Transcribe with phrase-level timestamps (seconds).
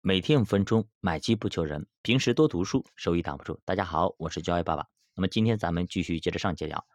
[0.00, 1.88] 每天五分钟，买机不求人。
[2.02, 3.60] 平时多读书，收益挡不住。
[3.64, 4.86] 大家好，我是教育爸爸。
[5.16, 6.86] 那么今天咱们继续接着上节聊。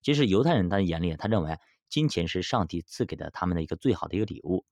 [0.00, 4.64] 其实犹太人他的眼里，他认为金钱是上帝赐给的他们的一个最好的一个礼物。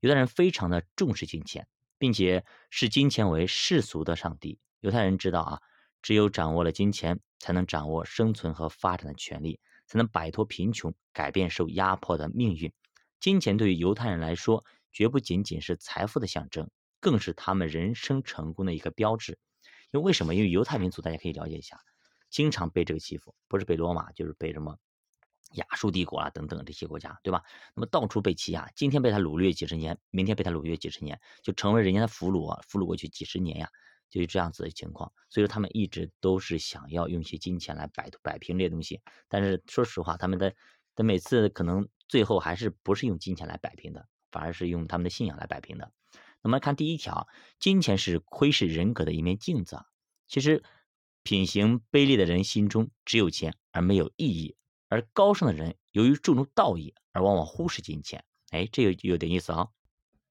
[0.00, 4.58] 犹太人非常的重视金钱，并且视金钱为世俗的上帝。
[4.80, 5.60] 犹太人知道啊，
[6.02, 12.72] 只有掌握了金钱，才能掌握生存和发展的权利，才能摆脱贫穷，改变受压迫的命运。
[13.20, 16.68] 金钱对于犹太人来说，绝不仅仅是财富的象征。
[17.00, 19.38] 更是他们人生成功的一个标志，
[19.92, 20.34] 因为为什么？
[20.34, 21.78] 因为犹太民族大家可以了解一下，
[22.30, 24.78] 经常被这个欺负，不是被罗马，就是被什么
[25.52, 27.42] 亚述帝国啊等等这些国家，对吧？
[27.74, 33.68] 那么到处被欺压，今天被他掳掠几十年，明天被他掳掠几十年，就成为人家的俘虏，俘虏过去几十年呀，
[34.10, 35.10] 就是这样子的情况。
[35.30, 40.52] 所以说他们一直都是想要用一些金钱来摆摆平这些东西，但是说实话，他们的
[40.94, 45.90] 的每次可能最后还是不是用金钱来摆平的，反而是用他们的信仰来摆平的。
[46.40, 47.26] 那么看第一条，
[47.58, 49.84] 金钱是窥视人格的一面镜子。
[50.28, 50.62] 其实，
[51.22, 54.56] 品行卑劣的人心中只有钱而没有意义，
[54.88, 58.24] 而高尚的人由于注重道义而往往忽视金钱。
[58.50, 59.68] 哎，这个有点意思啊。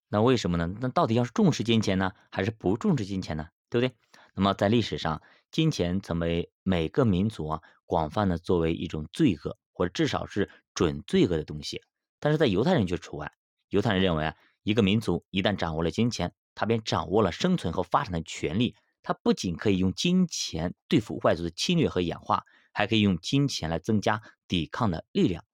[0.07, 0.73] 那为什么呢？
[0.79, 3.49] 那到底要是重视金钱呢，还是不重视金钱呢？
[3.69, 3.95] 对不对？
[4.33, 5.21] 那么在历史上，
[5.51, 11.83] 金钱曾被每个民族啊广泛的作为一种罪恶，或者至少是准罪恶的东西。
[12.19, 13.33] 但是在犹太人却除外，
[13.69, 14.35] 犹太人认为啊。
[14.67, 18.75] 一个民族一旦掌握了金钱，他便掌握了生存和发展的权利。
[19.01, 25.45] 他不仅可以用金钱对付外族的侵略和演化，还可以用金钱来增加抵抗的力量。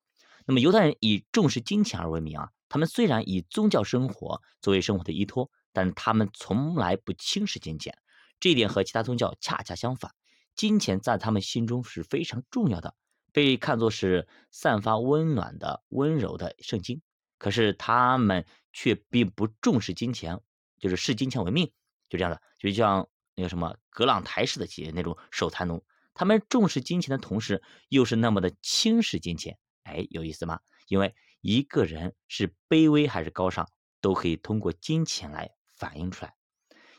[0.47, 2.49] 那么，犹太人以重视金钱而闻名啊。
[2.69, 7.95] 他们虽然以宗教生活作为生活的依托，但他们从来不轻视金钱。
[8.39, 10.09] 这一点和其他宗教恰恰相反。
[10.55, 12.95] 金钱在他们心中是非常重要的，
[13.31, 17.03] 被看作是散发温暖的、温柔的圣经。
[17.43, 20.39] 可是他们却并不重视金钱，
[20.79, 21.69] 就是视金钱为命，
[22.07, 29.57] 就这样的，就像那个什么格朗台式的企业那种守财奴，他们重视金钱的同时，又是那么的轻视金钱。
[29.83, 30.61] 哎，有意思吗？
[30.87, 33.67] 因为一个人是卑微还是高尚，
[33.99, 36.33] 都可以通过金钱来反映出来。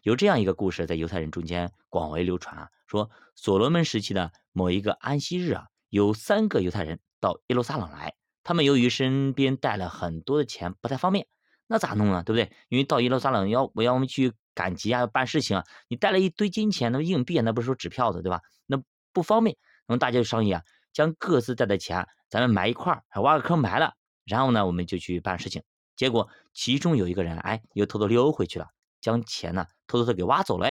[0.02, 8.14] 有这样一个故事，在犹太人中间广为流传啊，说所罗门时期的某一个安息日啊，有三个犹太人到耶路撒冷来。
[8.44, 11.26] 他们由于身边带了很多的钱，不太方便，
[11.66, 12.22] 那咋弄呢？
[12.22, 12.52] 对不对？
[12.68, 18.40] 因为到耶路撒冷要我要我们去赶集啊，办事情啊，你带了一堆金钱，那硬币，那不是说纸票子，对吧？
[18.66, 18.80] 那
[19.12, 19.56] 不方便。
[19.86, 20.62] 那么大家就商议啊，
[20.92, 23.94] 将各自带的钱，咱们埋一块儿，挖个坑埋了，
[24.24, 25.62] 然后呢，我们就去办事情。
[25.96, 28.68] 结果其中有一个人，哎，又偷偷溜回去了，
[29.00, 30.70] 将钱呢偷偷的给挖走了。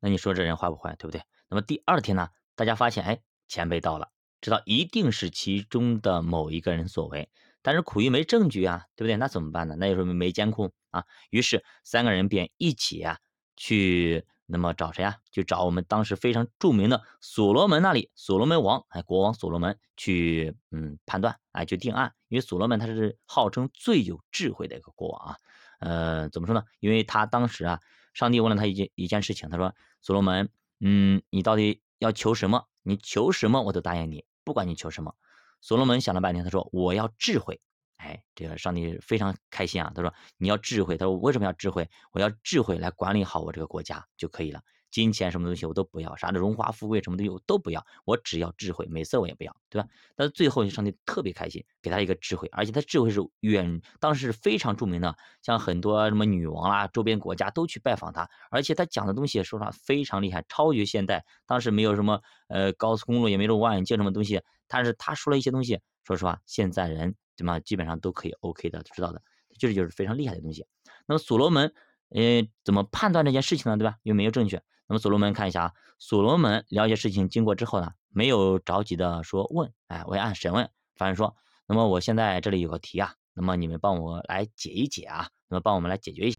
[0.00, 0.94] 那你说这人坏不坏？
[0.96, 1.22] 对不对？
[1.48, 4.11] 那么第二天呢，大家发现，哎，钱被盗了。
[4.42, 7.30] 知道一定是其中的某一个人所为，
[7.62, 9.16] 但是苦于没证据啊，对不对？
[9.16, 9.76] 那怎么办呢？
[9.78, 11.04] 那就说明没监控啊。
[11.30, 13.18] 于是三个人便一起啊
[13.56, 15.16] 去，那么找谁啊？
[15.30, 22.12] 就找我们当时非常著名的所罗门那里，所罗门王哎，国王所罗门去嗯判断哎，去定案。
[22.28, 25.36] 因为所罗门他是号称最有智慧的一个国王啊。
[25.78, 26.64] 呃，怎么说呢？
[26.80, 27.80] 因为他当时啊，
[28.12, 30.48] 上帝问了他一件一件事情，他说：“所罗门，
[30.80, 32.66] 嗯，你到底要求什么？
[32.82, 35.14] 你求什么我都答应你。”不管你求什么，
[35.60, 37.60] 所罗门想了半天，他说：“我要智慧。”
[37.96, 39.92] 哎，这个上帝非常开心啊。
[39.94, 41.88] 他说：“你要智慧。”他说：“我为什么要智慧？
[42.10, 44.60] 我要智慧来管理好我这个国家就可以了。
[44.92, 61.24] 金钱什么东西我都不要，啥的荣华富贵什么东西我都不要，我只要智慧，美色我也不要，对吧？”但是最后上帝特别开心，给他一个智慧，而且他智慧是远当时是非常著名的，像很多什么女王啦、周边国家都去拜访他，而且他讲的东西说实话非常厉害，超越现代。
[61.46, 67.16] 当时没有什么呃高速公路，也没有望远镜什么东西，但是他说了一些东西，说实话，现在人。
[67.34, 67.58] 对吗？
[67.60, 69.20] 基本上都可以 OK 的，知道的，
[69.58, 70.66] 这就是非常厉害的东西。
[71.06, 71.72] 那么所罗门，
[72.10, 73.78] 呃，怎么判断这件事情呢？
[73.78, 73.96] 对吧？
[74.02, 74.60] 又没有证据。
[74.92, 81.34] 那么所罗门看一下啊，所罗门了解事情经过之后呢，没有着急的说问，哎，我也按审问，反正说，
[81.66, 86.38] 那么我现在这里有个题啊，那么你们帮我来解一解啊，那么帮我们来解决一下，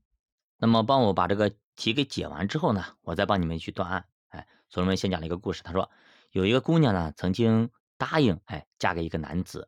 [0.60, 4.06] 那么帮我把这个题给解完之后呢，我再帮你们去断案。
[4.28, 5.90] 哎，所罗门先讲了一个故事，他说
[6.30, 9.68] 有一个姑娘呢，曾经答应，哎，嫁给一个男子。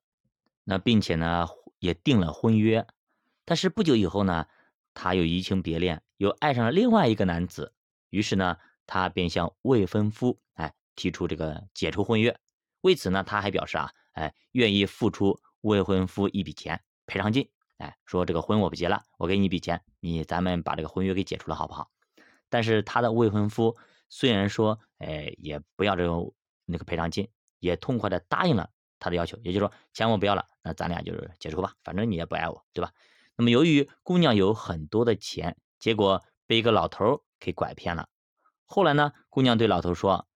[0.63, 1.47] 那并且呢，
[1.79, 2.85] 也定了婚约，
[3.45, 4.45] 但是不久以后呢，
[4.93, 7.73] 他又移情别恋，又爱上了另外一个男子，
[8.11, 12.37] 于是呢，他便向未婚夫哎提出这个解除婚约。
[12.81, 21.89] 为此呢，他还表示啊，哎，愿意付出未婚夫一笔钱赔偿金，哎，说这个婚我不结了，我给你一笔钱，你咱们把这个婚约给解除了好不好？
[22.49, 23.75] 但是他的未婚夫
[24.09, 26.33] 虽然说，哎，也不要这个
[26.65, 27.27] 那个赔偿金，
[27.59, 28.69] 也痛快的答应了。
[28.97, 32.91] 他的要求，也就是说，钱我不要了，那咱俩就是解除吧，反正你也不爱我，对吧？
[33.35, 38.07] 那么由于姑娘有很多的钱，结果被一个老头给拐骗了。
[38.65, 40.27] 后来呢，姑娘对老头说：“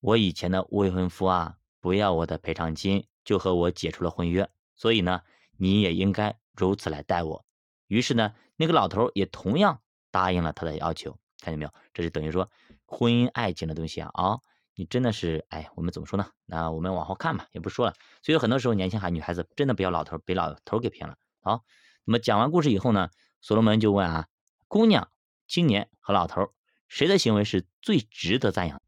[0.00, 5.22] 我以前的未婚夫啊，不要我的赔偿金，就和我解除了婚约，所以呢，
[5.56, 7.44] 你也应该如此来待我。”
[7.86, 9.80] 于是呢，那个老头也同样
[10.10, 11.16] 答应了他的要求。
[11.40, 11.72] 看见没有？
[11.94, 12.50] 这就等于说，
[12.86, 14.40] 婚姻爱情的东西啊，啊，
[14.74, 16.26] 你真的是，哎，我们怎么说呢？
[16.44, 17.94] 那我们往后看吧，也不说了。
[18.22, 21.16] 所以很多时候，年轻孩女孩子真的不要老头被老头给骗了。
[21.40, 21.62] 好，
[22.04, 23.10] 那么讲完故事以后呢，
[23.40, 24.26] 所罗门就问啊，
[24.66, 25.08] 姑娘、
[25.46, 26.50] 青年和老头，
[26.88, 28.80] 谁的行为是最值得赞扬？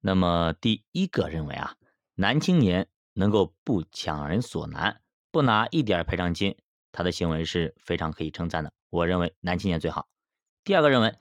[0.00, 1.76] 那么第一个认为啊，
[2.14, 5.00] 男青年能够不强人所难，
[5.30, 6.56] 不拿一点赔偿金，
[6.92, 8.72] 他的行为是非常可以称赞的。
[8.90, 10.08] 我认为男青年最好。
[10.64, 11.14] 第二个认为。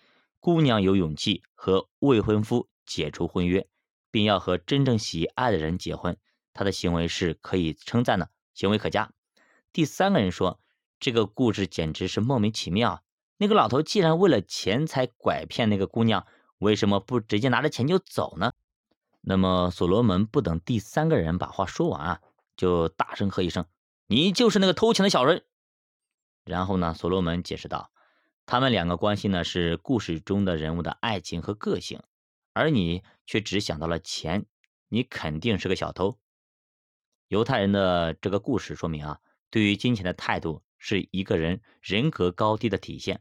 [0.45, 3.65] 姑娘有勇气和未婚夫解除婚约，
[4.11, 6.17] 并要和真正喜爱的人结婚，
[6.53, 9.13] 她的行为是可以称赞的，行为可嘉。
[9.71, 10.59] 第三个人说，
[10.99, 13.05] 这个故事简直是莫名其妙。
[13.43, 16.25] 那个老头既然为了钱才拐骗那个姑娘，
[16.59, 18.53] 为什么不直接拿着钱就走呢？
[19.19, 22.21] 那么所罗门不等第三个人把话说完啊，
[22.55, 23.65] 就大声喝一声
[24.07, 25.43] ：“你就是那个偷钱的小人！”
[26.45, 27.91] 然后呢，所罗门解释道。
[28.45, 32.01] 他们两个关系呢是故事中的人物的爱情和个性，
[32.53, 34.45] 而你却只想到了钱，
[34.87, 36.17] 你肯定是个小偷。
[37.27, 39.19] 犹太人的这个故事说明啊，
[39.49, 43.19] 对于金钱的态度是一个人人格高低的体现。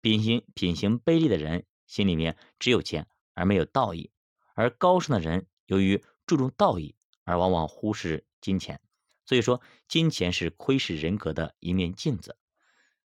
[0.00, 4.10] 品行品行卑劣的人心里面只有钱而没有道义，
[4.54, 8.80] 而高尚的人由于注重道义而往往忽视金钱。
[9.24, 12.36] 所以说，金钱是窥视人格的一面镜子。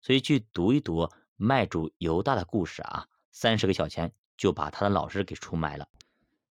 [0.03, 1.11] 所以去读一读。
[1.43, 5.89] 卖主犹大的故事啊，三十个小钱就把他的老师给出卖了。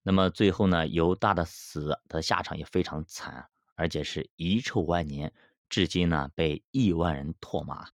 [0.01, 5.31] 那么最后呢，犹大的死他的下场也非常惨，而且是遗臭万年，
[5.69, 7.87] 至今呢被亿万人唾骂。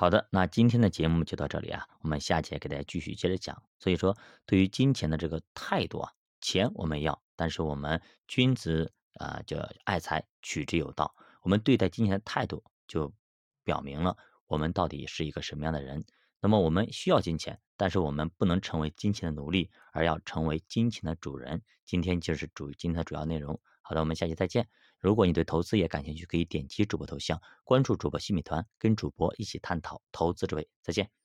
[0.00, 3.62] 好的，那今天的节目就到这里啊，我们下节给大家继续接着讲。
[3.78, 4.16] 所以说，
[4.46, 6.10] 对于金钱的这个态度啊，
[6.40, 11.14] 钱我们要，但是我们君子啊叫爱财，取之有道。
[11.42, 13.12] 我们对待金钱的态度，就
[13.62, 14.16] 表明了
[14.46, 16.02] 我们到底是一个什么样的人。
[16.40, 21.60] 那么我们需要金钱，但是我们不能成为金钱的奴隶，而要成为金钱的主人。
[21.84, 23.60] 今天就是主今天的主要内容。
[23.82, 24.66] 好的，我们下期再见。
[25.00, 30.68] 如果你对投资也感兴趣，可以点击主播头像，关注主播新米团，跟主播一起探讨投资之位。
[30.82, 31.10] 再见。